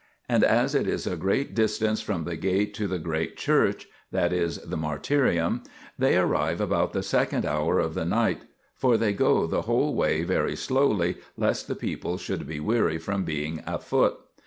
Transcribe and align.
And 0.27 0.43
as 0.43 0.73
it 0.73 0.87
is 0.87 1.05
a 1.05 1.15
good 1.15 1.53
distance 1.53 2.01
from 2.01 2.23
the 2.23 2.35
gate 2.35 2.73
to 2.73 2.87
the 2.87 2.97
great 2.97 3.37
church, 3.37 3.87
that 4.11 4.33
is, 4.33 4.57
the 4.57 4.75
martyrium, 4.75 5.61
they 5.95 6.17
arrive 6.17 6.59
about 6.59 6.93
the 6.93 7.03
second 7.03 7.45
hour 7.45 7.77
of 7.77 7.93
the 7.93 8.03
night, 8.03 8.45
for 8.73 8.97
they 8.97 9.13
go 9.13 9.45
the 9.45 9.61
whole 9.61 9.93
way 9.93 10.23
very 10.23 10.55
slowly 10.55 11.17
lest 11.37 11.67
the 11.67 11.75
people 11.75 12.17
should 12.17 12.47
be 12.47 12.59
weary 12.59 12.97
from 12.97 13.25
being 13.25 13.61
afoot. 13.67 14.15